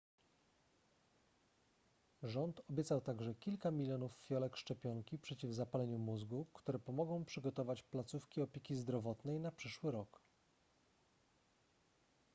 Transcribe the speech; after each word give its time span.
rząd 2.23 2.61
obiecał 2.69 3.01
także 3.01 3.35
kilka 3.35 3.71
milionów 3.71 4.15
fiolek 4.17 4.57
szczepionki 4.57 5.17
przeciw 5.19 5.51
zapaleniu 5.53 5.99
mózgu 5.99 6.45
które 6.53 6.79
pomogą 6.79 7.25
przygotować 7.25 7.83
placówki 7.83 8.41
opieki 8.41 8.75
zdrowotnej 8.75 9.39
na 9.39 9.51
przyszły 9.51 9.91
rok 9.91 10.21